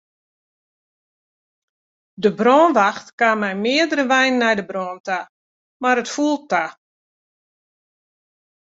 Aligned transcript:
De 2.21 2.29
brânwacht 2.39 3.07
kaam 3.19 3.39
mei 3.41 3.57
meardere 3.63 4.03
weinen 4.11 4.39
nei 4.41 4.55
de 4.59 4.65
brân 4.69 4.97
ta, 5.07 5.19
mar 5.81 5.97
it 6.01 6.09
foel 6.15 6.37
ta. 6.51 6.63